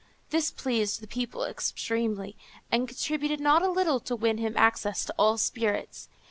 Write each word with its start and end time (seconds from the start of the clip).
This 0.31 0.49
pleased 0.49 0.99
the 0.99 1.05
people 1.07 1.43
extremely, 1.43 2.35
and 2.71 2.87
contributed 2.87 3.39
not 3.39 3.61
a 3.61 3.69
little 3.69 3.99
to 3.99 4.15
win 4.15 4.39
him 4.39 4.57
access 4.57 5.05
to 5.05 5.13
all 5.15 5.37
spirits. 5.37 6.09